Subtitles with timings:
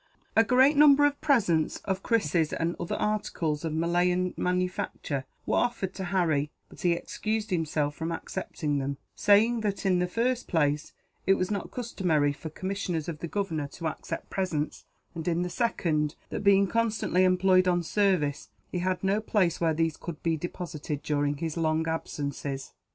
[0.35, 5.93] A great number of presents, of krises and other articles of Malayan manufacture, were offered
[5.93, 10.91] to Harry; but he excused himself from accepting them, saying that, in the first place,
[11.27, 15.51] it was not customary for commissioners of the Governor to accept presents; and in the
[15.51, 20.35] second that, being constantly employed on service, he had no place where these could be
[20.35, 22.73] deposited, during his long absences.